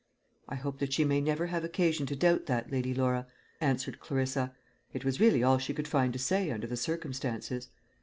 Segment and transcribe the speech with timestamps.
[0.49, 3.27] "I hope that she may never have occasion to doubt that, Lady Laura,"
[3.59, 4.51] answered Clarissa.
[4.93, 7.69] It was really all she could find to say under the circumstances.